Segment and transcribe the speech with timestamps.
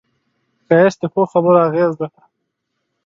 [0.67, 2.07] ښایست د ښو خبرو اغېز دی